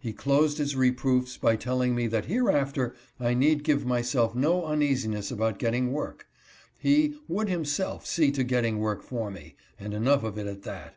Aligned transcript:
He 0.00 0.12
closed 0.12 0.58
his 0.58 0.74
reproofs 0.74 1.36
by 1.36 1.54
telling 1.54 1.94
me 1.94 2.08
that 2.08 2.24
hereafter 2.24 2.92
I 3.20 3.34
need 3.34 3.62
give 3.62 3.86
myself 3.86 4.34
no 4.34 4.66
uneasiness 4.66 5.30
about 5.30 5.60
getting 5.60 5.92
work; 5.92 6.26
he" 6.80 7.14
would 7.28 7.48
himself 7.48 8.04
see 8.04 8.32
to 8.32 8.42
getting 8.42 8.78
work 8.78 9.00
for 9.00 9.30
me, 9.30 9.54
and 9.78 9.94
enough 9.94 10.24
of 10.24 10.38
it 10.38 10.48
at 10.48 10.64
that." 10.64 10.96